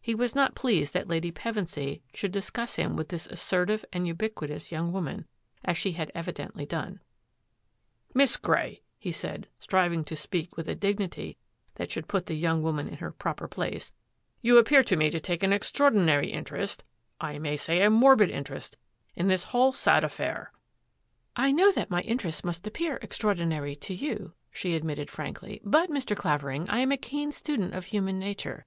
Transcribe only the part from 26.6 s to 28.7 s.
I am a keen student of human nature.